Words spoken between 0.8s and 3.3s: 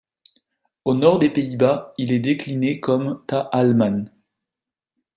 Au nord des Pays-Bas, il est décliné comme